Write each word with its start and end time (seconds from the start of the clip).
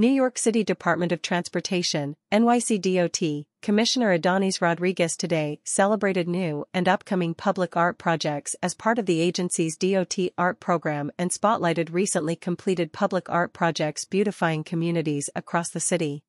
New 0.00 0.06
York 0.06 0.38
City 0.38 0.62
Department 0.62 1.10
of 1.10 1.22
Transportation, 1.22 2.14
NYC 2.30 2.80
DOT, 2.80 3.46
Commissioner 3.62 4.16
Ydanis 4.16 4.60
Rodriguez 4.60 5.16
today 5.16 5.58
celebrated 5.64 6.28
new 6.28 6.64
and 6.72 6.86
upcoming 6.86 7.34
public 7.34 7.76
art 7.76 7.98
projects 7.98 8.54
as 8.62 8.76
part 8.76 9.00
of 9.00 9.06
the 9.06 9.20
agency's 9.20 9.76
DOT 9.76 10.16
art 10.38 10.60
program 10.60 11.10
and 11.18 11.32
spotlighted 11.32 11.92
recently 11.92 12.36
completed 12.36 12.92
public 12.92 13.28
art 13.28 13.52
projects 13.52 14.04
beautifying 14.04 14.62
communities 14.62 15.30
across 15.34 15.70
the 15.70 15.80
city. 15.80 16.22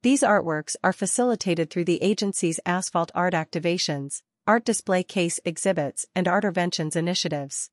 These 0.00 0.22
artworks 0.22 0.74
are 0.82 0.94
facilitated 0.94 1.68
through 1.68 1.84
the 1.84 2.02
agency's 2.02 2.58
asphalt 2.64 3.12
art 3.14 3.34
activations, 3.34 4.22
art 4.46 4.64
display 4.64 5.02
case 5.02 5.38
exhibits 5.44 6.06
and 6.14 6.26
arterventions 6.26 6.96
initiatives. 6.96 7.68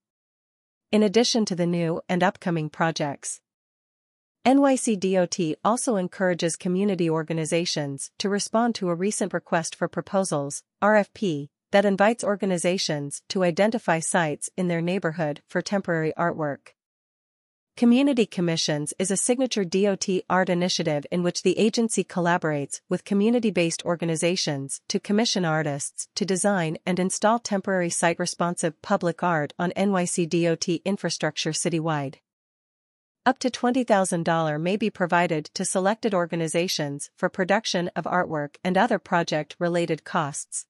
In 0.91 1.04
addition 1.04 1.45
to 1.45 1.55
the 1.55 1.66
new 1.66 2.02
and 2.09 2.21
upcoming 2.21 2.70
projects, 2.70 3.39
NYC 4.46 4.98
DOT 4.98 5.58
also 5.66 5.98
encourages 5.98 6.56
community 6.56 7.10
organizations 7.10 8.10
to 8.20 8.30
respond 8.30 8.74
to 8.75 8.88
a 8.88 8.96
recent 8.96 9.34
request 9.34 9.75
for 9.75 9.89
proposals, 9.89 10.64
RFP, 10.82 11.50
that 11.71 11.84
invites 11.84 12.24
organizations 12.24 13.21
to 13.28 13.44
identify 13.44 14.00
sites 14.00 14.50
in 14.56 14.70
their 14.70 14.80
neighborhood 14.80 15.42
for 15.50 15.61
temporary 15.61 16.14
artwork. 16.18 16.70
Community 17.75 18.25
Commissions 18.25 18.94
is 18.97 19.11
a 19.11 19.18
signature 19.18 19.66
DOT 19.66 20.07
art 20.30 20.47
initiative 20.47 21.06
in 21.11 21.21
which 21.21 21.44
the 21.44 21.60
agency 21.60 22.06
collaborates 22.06 22.80
with 22.88 23.04
community-based 23.04 23.83
organizations 23.83 24.80
to 24.88 25.02
commission 25.02 25.44
artists 25.44 26.08
to 26.16 26.25
design 26.25 26.78
and 26.86 26.97
install 26.97 27.39
temporary 27.39 27.89
site-responsive 27.89 28.82
public 28.82 29.21
art 29.21 29.54
on 29.60 29.71
NYC 29.71 30.30
DOT 30.30 30.82
infrastructure 30.86 31.52
citywide. 31.52 32.16
Up 33.30 33.38
to 33.38 33.52
$20,000 33.52 34.59
may 34.59 34.75
be 34.75 34.89
provided 34.89 35.52
to 35.53 35.64
selected 35.64 36.16
organizations 36.16 37.11
for 37.16 37.30
production 37.30 37.92
of 37.95 38.05
artwork 38.05 38.55
and 38.64 38.75
other 38.75 38.97
project-related 38.97 40.03
costs. 40.03 40.66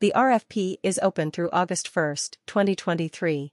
The 0.00 0.14
RFP 0.16 0.78
is 0.82 0.98
open 1.02 1.30
through 1.30 1.50
August 1.52 1.94
1, 1.94 2.16
2023. 2.46 3.52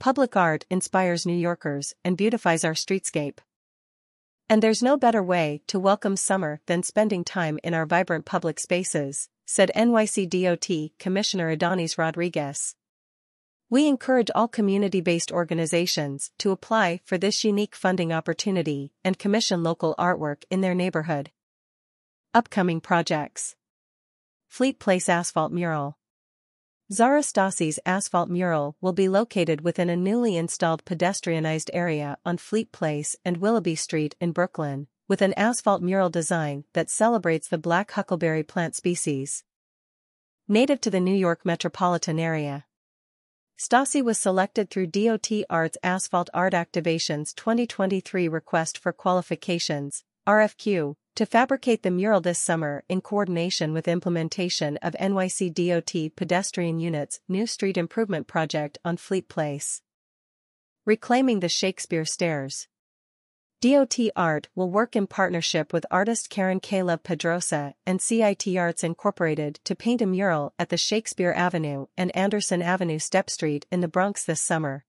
Public 0.00 0.36
art 0.36 0.64
inspires 0.68 1.24
New 1.24 1.36
Yorkers 1.36 1.94
and 2.04 2.16
beautifies 2.16 2.64
our 2.64 2.74
streetscape. 2.74 3.38
And 4.48 4.60
there's 4.60 4.82
no 4.82 4.96
better 4.96 5.22
way 5.22 5.62
to 5.68 5.78
welcome 5.78 6.16
summer 6.16 6.58
than 6.66 6.82
spending 6.82 7.22
time 7.22 7.60
in 7.62 7.72
our 7.72 7.86
vibrant 7.86 8.24
public 8.24 8.58
spaces, 8.58 9.28
said 9.46 9.70
NYC 9.76 10.28
DOT 10.28 10.98
Commissioner 10.98 11.56
Ydanis 11.56 11.96
Rodriguez. 11.96 12.74
We 13.72 13.88
encourage 13.88 14.30
all 14.34 14.48
community-based 14.48 15.32
organizations 15.32 16.30
to 16.40 16.50
apply 16.50 17.00
for 17.06 17.16
this 17.16 17.42
unique 17.42 17.74
funding 17.74 18.12
opportunity 18.12 18.92
and 19.02 19.18
commission 19.18 19.62
local 19.62 19.94
artwork 19.98 20.44
in 20.50 20.60
their 20.60 20.74
neighborhood. 20.74 21.30
Upcoming 22.34 22.82
projects 22.82 23.56
Fleet 24.46 24.78
Place 24.78 25.08
Asphalt 25.08 25.52
Mural 25.52 25.96
Zara 26.92 27.22
asphalt 27.86 28.28
mural 28.28 28.76
will 28.82 28.92
be 28.92 29.08
located 29.08 29.62
within 29.62 29.88
a 29.88 29.96
newly 29.96 30.36
installed 30.36 30.84
pedestrianized 30.84 31.70
area 31.72 32.18
on 32.26 32.36
Fleet 32.36 32.72
Place 32.72 33.16
and 33.24 33.38
Willoughby 33.38 33.74
Street 33.74 34.14
in 34.20 34.32
Brooklyn, 34.32 34.86
with 35.08 35.22
an 35.22 35.32
asphalt 35.32 35.80
mural 35.80 36.10
design 36.10 36.64
that 36.74 36.90
celebrates 36.90 37.48
the 37.48 37.56
black 37.56 37.92
huckleberry 37.92 38.42
plant 38.42 38.74
species. 38.76 39.44
Native 40.46 40.78
to 40.82 40.90
the 40.90 41.00
New 41.00 41.16
York 41.16 41.46
metropolitan 41.46 42.18
area. 42.18 42.66
Stassi 43.58 44.02
was 44.02 44.18
selected 44.18 44.70
through 44.70 44.88
DOT 44.88 45.30
Art's 45.48 45.78
Asphalt 45.82 46.30
Art 46.34 46.52
Activations 46.52 47.34
2023 47.34 48.26
Request 48.28 48.78
for 48.78 48.92
Qualifications, 48.92 50.02
RFQ, 50.26 50.94
to 51.14 51.26
fabricate 51.26 51.82
the 51.82 51.90
mural 51.90 52.20
this 52.20 52.38
summer 52.38 52.82
in 52.88 53.00
coordination 53.00 53.72
with 53.72 53.86
implementation 53.86 54.78
of 54.78 54.94
NYC 54.94 55.52
DOT 55.52 56.16
Pedestrian 56.16 56.80
Unit's 56.80 57.20
new 57.28 57.46
street 57.46 57.76
improvement 57.76 58.26
project 58.26 58.78
on 58.84 58.96
Fleet 58.96 59.28
Place. 59.28 59.82
Reclaiming 60.86 61.40
the 61.40 61.48
Shakespeare 61.48 62.04
Stairs. 62.04 62.66
DOT 63.62 63.96
Art 64.16 64.48
will 64.56 64.72
work 64.72 64.96
in 64.96 65.06
partnership 65.06 65.72
with 65.72 65.86
artist 65.88 66.28
Karen 66.28 66.58
Caleb 66.58 67.04
Pedrosa 67.04 67.76
and 67.86 68.02
CIT 68.02 68.56
Arts 68.56 68.82
Incorporated 68.82 69.60
to 69.62 69.76
paint 69.76 70.02
a 70.02 70.06
mural 70.06 70.52
at 70.58 70.68
the 70.68 70.76
Shakespeare 70.76 71.32
Avenue 71.32 71.86
and 71.96 72.10
Anderson 72.16 72.60
Avenue 72.60 72.98
Step 72.98 73.30
Street 73.30 73.64
in 73.70 73.80
the 73.80 73.86
Bronx 73.86 74.24
this 74.24 74.40
summer. 74.40 74.84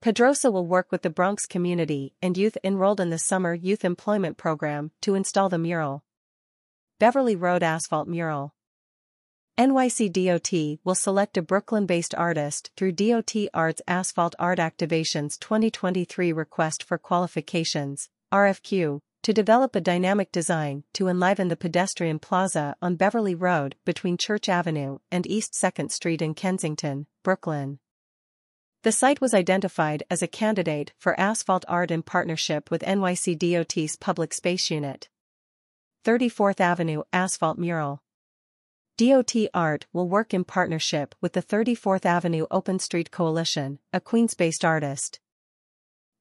Pedrosa 0.00 0.50
will 0.50 0.66
work 0.66 0.90
with 0.90 1.02
the 1.02 1.10
Bronx 1.10 1.44
community 1.44 2.14
and 2.22 2.38
youth 2.38 2.56
enrolled 2.64 2.98
in 2.98 3.10
the 3.10 3.18
Summer 3.18 3.52
Youth 3.52 3.84
Employment 3.84 4.38
Program 4.38 4.92
to 5.02 5.14
install 5.14 5.50
the 5.50 5.58
mural. 5.58 6.02
Beverly 6.98 7.36
Road 7.36 7.62
Asphalt 7.62 8.08
Mural 8.08 8.54
NYC 9.58 10.12
DOT 10.12 10.80
will 10.84 10.94
select 10.94 11.38
a 11.38 11.42
Brooklyn-based 11.42 12.14
artist 12.14 12.70
through 12.76 12.92
DOT 12.92 13.34
Art's 13.54 13.80
Asphalt 13.88 14.34
Art 14.38 14.58
Activations 14.58 15.38
2023 15.38 16.30
Request 16.30 16.82
for 16.82 16.98
Qualifications, 16.98 18.10
RFQ, 18.30 19.00
to 19.22 19.32
develop 19.32 19.74
a 19.74 19.80
dynamic 19.80 20.30
design 20.30 20.84
to 20.92 21.08
enliven 21.08 21.48
the 21.48 21.56
pedestrian 21.56 22.18
plaza 22.18 22.76
on 22.82 22.96
Beverly 22.96 23.34
Road 23.34 23.76
between 23.86 24.18
Church 24.18 24.46
Avenue 24.46 24.98
and 25.10 25.26
East 25.26 25.54
2nd 25.54 25.90
Street 25.90 26.20
in 26.20 26.34
Kensington, 26.34 27.06
Brooklyn. 27.22 27.78
The 28.82 28.92
site 28.92 29.22
was 29.22 29.32
identified 29.32 30.02
as 30.10 30.22
a 30.22 30.28
candidate 30.28 30.92
for 30.98 31.18
asphalt 31.18 31.64
art 31.66 31.90
in 31.90 32.02
partnership 32.02 32.70
with 32.70 32.82
NYC 32.82 33.38
DOT's 33.38 33.96
Public 33.96 34.34
Space 34.34 34.70
Unit. 34.70 35.08
34th 36.04 36.60
Avenue 36.60 37.04
Asphalt 37.10 37.56
Mural 37.56 38.02
DOT 38.98 39.34
Art 39.52 39.86
will 39.92 40.08
work 40.08 40.32
in 40.32 40.42
partnership 40.42 41.14
with 41.20 41.34
the 41.34 41.42
34th 41.42 42.06
Avenue 42.06 42.46
Open 42.50 42.78
Street 42.78 43.10
Coalition, 43.10 43.78
a 43.92 44.00
Queens-based 44.00 44.64
artist, 44.64 45.20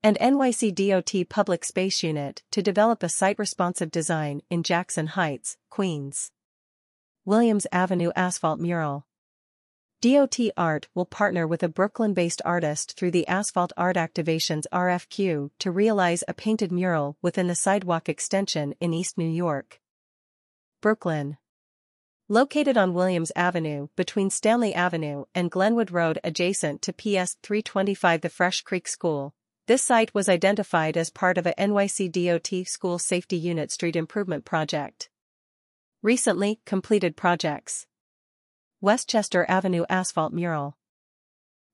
and 0.04 0.18
NYC 0.20 0.76
DOT 0.76 1.30
Public 1.30 1.64
Space 1.64 2.04
Unit 2.04 2.44
to 2.52 2.62
develop 2.62 3.02
a 3.02 3.08
site-responsive 3.08 3.92
design 3.92 4.42
in 4.50 4.62
Jackson 4.62 5.08
Heights, 5.08 5.56
Queens. 5.70 6.32
Williams 7.24 7.66
Avenue 7.72 8.12
Asphalt 8.14 8.60
Mural 8.60 9.06
DOT 10.02 10.38
Art 10.58 10.90
will 10.94 11.06
partner 11.06 11.48
with 11.48 11.64
a 11.64 11.70
Brooklyn-based 11.70 12.42
artist 12.44 12.98
through 12.98 13.12
the 13.12 13.26
Asphalt 13.30 13.72
Art 13.78 13.96
Activations 13.96 14.66
RFQ 14.74 15.50
to 15.60 15.72
realize 15.72 16.26
a 16.28 16.34
painted 16.34 16.74
mural 16.74 17.16
within 17.22 17.48
the 17.48 17.56
sidewalk 17.56 18.10
extension 18.10 18.76
in 18.82 18.94
East 18.94 19.18
New 19.18 19.30
York. 19.30 19.80
Brooklyn 20.82 21.38
Located 22.28 22.76
on 22.76 22.96
Williams 22.96 23.32
Avenue 23.36 23.90
between 23.96 24.32
Stanley 24.32 24.74
Avenue 24.74 25.26
and 25.36 25.52
Glenwood 25.52 25.92
Road 25.92 26.18
adjacent 26.24 26.82
to 26.82 26.92
PS 26.92 27.38
325 27.44 28.22
the 28.22 28.30
Fresh 28.30 28.62
Creek 28.62 28.88
School, 28.88 29.36
this 29.68 29.84
site 29.84 30.12
was 30.16 30.28
identified 30.28 30.98
as 30.98 31.12
part 31.12 31.38
of 31.38 31.46
a 31.46 31.54
NYC 31.54 32.12
DOT 32.12 32.66
School 32.66 32.98
Safety 32.98 33.38
Unit 33.38 33.72
Street 33.72 33.96
Improvement 33.96 34.44
Project. 34.44 35.08
Recently 36.02 36.62
completed 36.66 37.16
projects. 37.16 37.86
Westchester 38.82 39.46
Avenue 39.48 39.86
Asphalt 39.88 40.34
Mural. 40.34 40.78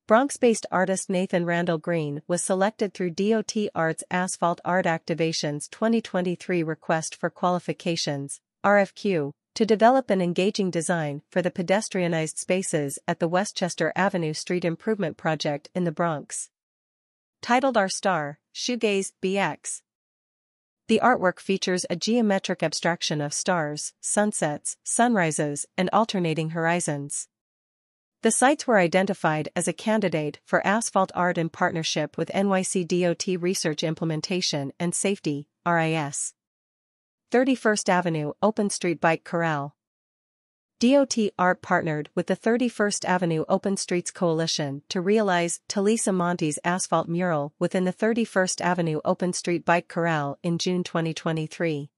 Bronx-based 0.05 0.65
artist 0.69 1.09
Nathan 1.09 1.45
Randall 1.45 1.77
Green 1.77 2.23
was 2.27 2.43
selected 2.43 2.93
through 2.93 3.11
DOT 3.11 3.55
Art's 3.73 4.03
Asphalt 4.11 4.59
Art 4.65 4.85
Activations 4.85 5.69
2023 5.69 6.61
Request 6.61 7.15
for 7.15 7.29
Qualifications, 7.29 8.41
RFQ, 8.65 9.31
to 9.55 9.65
develop 9.65 10.09
an 10.09 10.21
engaging 10.21 10.71
design 10.71 11.21
for 11.29 11.41
the 11.41 11.51
pedestrianized 11.51 12.37
spaces 12.37 12.97
at 13.07 13.19
the 13.19 13.27
Westchester 13.27 13.91
Avenue 13.95 14.33
Street 14.33 14.63
Improvement 14.63 15.17
Project 15.17 15.69
in 15.75 15.83
the 15.83 15.91
Bronx. 15.91 16.49
Titled 17.41 17.75
Our 17.75 17.89
Star, 17.89 18.39
Shoegaze 18.53 19.11
BX. 19.21 19.81
The 20.87 20.99
artwork 21.03 21.39
features 21.39 21.85
a 21.89 21.95
geometric 21.95 22.61
abstraction 22.61 23.21
of 23.21 23.33
stars, 23.33 23.93
sunsets, 24.01 24.77
sunrises, 24.83 25.65
and 25.77 25.89
alternating 25.91 26.51
horizons. 26.51 27.27
The 28.23 28.31
sites 28.31 28.67
were 28.67 28.77
identified 28.77 29.49
as 29.55 29.67
a 29.67 29.73
candidate 29.73 30.39
for 30.45 30.65
asphalt 30.65 31.11
art 31.15 31.39
in 31.39 31.49
partnership 31.49 32.17
with 32.17 32.29
NYC 32.29 32.87
DOT 32.87 33.41
Research 33.41 33.83
Implementation 33.83 34.73
and 34.79 34.93
Safety, 34.93 35.47
RIS. 35.65 36.33
31st 37.31 37.87
Avenue 37.87 38.33
Open 38.41 38.69
Street 38.69 38.99
Bike 38.99 39.23
Corral. 39.23 39.73
DOT 40.81 41.15
Art 41.39 41.61
partnered 41.61 42.09
with 42.13 42.27
the 42.27 42.35
31st 42.35 43.05
Avenue 43.05 43.45
Open 43.47 43.77
Streets 43.77 44.11
Coalition 44.11 44.81
to 44.89 44.99
realize 44.99 45.61
Talisa 45.69 46.13
Monte's 46.13 46.59
asphalt 46.65 47.07
mural 47.07 47.53
within 47.57 47.85
the 47.85 47.93
31st 47.93 48.59
Avenue 48.59 48.99
Open 49.05 49.31
Street 49.31 49.63
Bike 49.63 49.87
Corral 49.87 50.39
in 50.43 50.57
June 50.57 50.83
2023. 50.83 51.89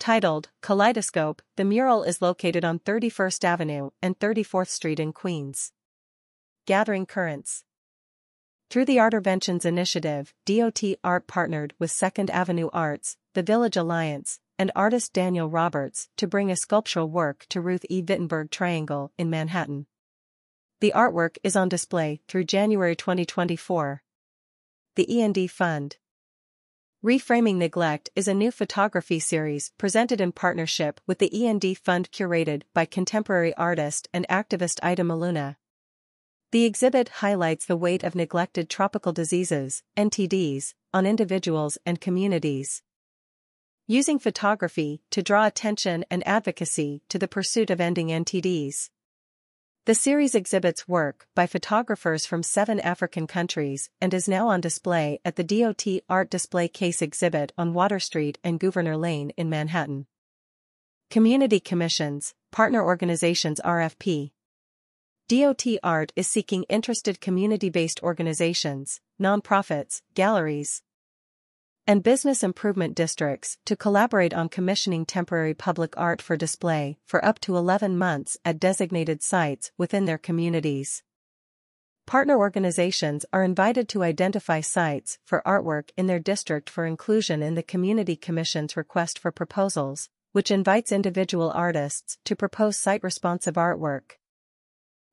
Titled 0.00 0.48
Kaleidoscope, 0.62 1.42
the 1.56 1.64
mural 1.66 2.02
is 2.02 2.22
located 2.22 2.64
on 2.64 2.78
31st 2.78 3.44
Avenue 3.44 3.90
and 4.00 4.18
34th 4.18 4.68
Street 4.68 4.98
in 4.98 5.12
Queens. 5.12 5.72
Gathering 6.64 7.04
Currents 7.04 7.64
Through 8.70 8.86
the 8.86 8.96
Arterventions 8.96 9.66
Initiative, 9.66 10.32
DOT 10.46 10.82
Art 11.04 11.26
partnered 11.26 11.74
with 11.78 11.90
Second 11.90 12.30
Avenue 12.30 12.70
Arts, 12.72 13.17
the 13.34 13.42
Village 13.42 13.76
Alliance, 13.76 14.40
and 14.58 14.72
artist 14.74 15.12
Daniel 15.12 15.48
Roberts 15.48 16.08
to 16.16 16.26
bring 16.26 16.50
a 16.50 16.56
sculptural 16.56 17.08
work 17.08 17.46
to 17.50 17.60
Ruth 17.60 17.84
E. 17.88 18.02
Wittenberg 18.02 18.50
Triangle 18.50 19.12
in 19.16 19.30
Manhattan. 19.30 19.86
The 20.80 20.92
artwork 20.94 21.36
is 21.42 21.56
on 21.56 21.68
display 21.68 22.20
through 22.28 22.44
January 22.44 22.96
2024. 22.96 24.02
The 24.96 25.14
E&D 25.14 25.46
Fund 25.46 25.96
Reframing 27.04 27.54
Neglect 27.56 28.10
is 28.16 28.26
a 28.26 28.34
new 28.34 28.50
photography 28.50 29.20
series 29.20 29.70
presented 29.78 30.20
in 30.20 30.32
partnership 30.32 31.00
with 31.06 31.20
the 31.20 31.36
E&D 31.38 31.74
Fund 31.74 32.10
curated 32.10 32.62
by 32.74 32.84
contemporary 32.84 33.54
artist 33.54 34.08
and 34.12 34.26
activist 34.28 34.80
Ida 34.82 35.02
Maluna. 35.02 35.56
The 36.50 36.64
exhibit 36.64 37.08
highlights 37.20 37.66
the 37.66 37.76
weight 37.76 38.02
of 38.02 38.16
neglected 38.16 38.68
tropical 38.68 39.12
diseases, 39.12 39.84
NTDs, 39.96 40.74
on 40.92 41.06
individuals 41.06 41.78
and 41.86 42.00
communities. 42.00 42.82
Using 43.90 44.18
photography 44.18 45.00
to 45.12 45.22
draw 45.22 45.46
attention 45.46 46.04
and 46.10 46.22
advocacy 46.28 47.00
to 47.08 47.18
the 47.18 47.26
pursuit 47.26 47.70
of 47.70 47.80
ending 47.80 48.08
NTDs. 48.08 48.90
The 49.86 49.94
series 49.94 50.34
exhibits 50.34 50.86
work 50.86 51.26
by 51.34 51.46
photographers 51.46 52.26
from 52.26 52.42
seven 52.42 52.80
African 52.80 53.26
countries 53.26 53.88
and 53.98 54.12
is 54.12 54.28
now 54.28 54.48
on 54.48 54.60
display 54.60 55.20
at 55.24 55.36
the 55.36 55.42
DOT 55.42 55.86
Art 56.06 56.28
Display 56.28 56.68
Case 56.68 57.00
exhibit 57.00 57.52
on 57.56 57.72
Water 57.72 57.98
Street 57.98 58.36
and 58.44 58.60
Gouverneur 58.60 58.98
Lane 58.98 59.30
in 59.38 59.48
Manhattan. 59.48 60.06
Community 61.10 61.58
Commissions, 61.58 62.34
Partner 62.52 62.84
Organizations 62.84 63.58
RFP 63.64 64.32
DOT 65.28 65.64
Art 65.82 66.12
is 66.14 66.26
seeking 66.26 66.64
interested 66.64 67.22
community-based 67.22 68.02
organizations, 68.02 69.00
nonprofits, 69.18 70.02
galleries, 70.12 70.82
and 71.88 72.02
business 72.02 72.42
improvement 72.42 72.94
districts 72.94 73.56
to 73.64 73.74
collaborate 73.74 74.34
on 74.34 74.46
commissioning 74.46 75.06
temporary 75.06 75.54
public 75.54 75.96
art 75.96 76.20
for 76.20 76.36
display 76.36 76.98
for 77.06 77.24
up 77.24 77.40
to 77.40 77.56
11 77.56 77.96
months 77.96 78.36
at 78.44 78.60
designated 78.60 79.22
sites 79.22 79.72
within 79.78 80.04
their 80.04 80.18
communities. 80.18 81.02
Partner 82.06 82.36
organizations 82.36 83.24
are 83.32 83.42
invited 83.42 83.88
to 83.88 84.02
identify 84.02 84.60
sites 84.60 85.18
for 85.24 85.42
artwork 85.46 85.88
in 85.96 86.06
their 86.06 86.18
district 86.18 86.68
for 86.68 86.84
inclusion 86.84 87.42
in 87.42 87.54
the 87.54 87.62
Community 87.62 88.16
Commission's 88.16 88.76
request 88.76 89.18
for 89.18 89.32
proposals, 89.32 90.10
which 90.32 90.50
invites 90.50 90.92
individual 90.92 91.50
artists 91.54 92.18
to 92.26 92.36
propose 92.36 92.76
site-responsive 92.76 93.54
artwork. 93.54 94.17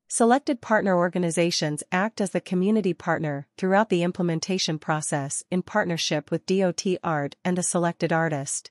Selected 0.08 0.60
partner 0.60 0.96
organizations 0.96 1.82
act 1.90 2.20
as 2.20 2.30
the 2.30 2.40
community 2.40 2.94
partner 2.94 3.48
throughout 3.58 3.88
the 3.88 4.04
implementation 4.04 4.78
process 4.78 5.42
in 5.50 5.62
partnership 5.62 6.30
with 6.30 6.46
DOT 6.46 6.84
Art 7.02 7.34
and 7.44 7.58
a 7.58 7.62
selected 7.62 8.12
artist. 8.12 8.70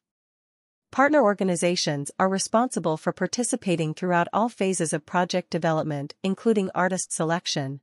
Partner 0.91 1.21
organizations 1.21 2.09
are 2.17 2.29
responsible 2.29 2.95
for 2.95 3.11
participating 3.11 3.93
throughout 3.93 4.29
all 4.31 4.47
phases 4.47 4.93
of 4.93 5.05
project 5.05 5.49
development, 5.49 6.15
including 6.23 6.69
artist 6.73 7.11
selection, 7.11 7.81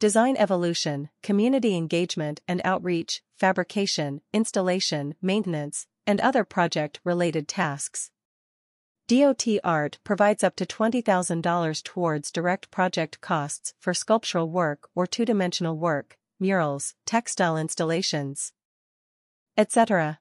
design 0.00 0.34
evolution, 0.36 1.08
community 1.22 1.76
engagement 1.76 2.40
and 2.48 2.60
outreach, 2.64 3.22
fabrication, 3.36 4.22
installation, 4.32 5.14
maintenance, 5.22 5.86
and 6.04 6.20
other 6.20 6.42
project-related 6.42 7.46
tasks. 7.46 8.10
DOT 9.10 9.58
Art 9.64 9.98
provides 10.04 10.44
up 10.44 10.54
to 10.54 10.64
$20,000 10.64 11.82
towards 11.82 12.30
direct 12.30 12.70
project 12.70 13.20
costs 13.20 13.74
for 13.80 13.92
sculptural 13.92 14.48
work 14.48 14.88
or 14.94 15.04
two-dimensional 15.04 15.76
work, 15.76 16.16
murals, 16.38 16.94
textile 17.06 17.56
installations, 17.56 18.52
etc. 19.56 20.20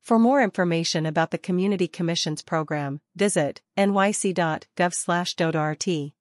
For 0.00 0.18
more 0.18 0.42
information 0.42 1.06
about 1.06 1.30
the 1.30 1.38
Community 1.38 1.86
Commissions 1.86 2.42
program, 2.42 3.00
visit 3.14 3.62
nyc.gov/dotart. 3.78 6.12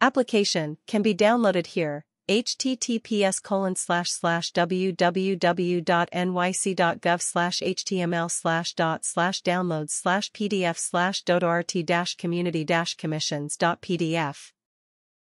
Application 0.00 0.78
can 0.86 1.02
be 1.02 1.14
downloaded 1.14 1.66
here 1.66 2.05
https 2.28 3.40
colon 3.40 3.76
slash 3.76 4.10
slash 4.10 4.52
www.nyc.gov 4.52 5.32
slash 7.22 7.60
html 7.60 8.30
slash 8.30 8.74
dot 8.74 9.04
slash 9.04 9.42
downloads 9.42 9.90
slash 9.90 10.32
pdf 10.32 10.76
slash 10.76 11.22
dotart 11.22 11.86
dash 11.86 12.16
community 12.16 12.64
dash 12.64 12.94
commissions 12.96 13.56
dot 13.56 13.80
pdf 13.80 14.52